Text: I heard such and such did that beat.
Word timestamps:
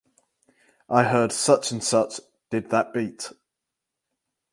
I 0.89 1.03
heard 1.03 1.31
such 1.31 1.69
and 1.69 1.83
such 1.83 2.19
did 2.49 2.71
that 2.71 2.91
beat. 2.91 3.31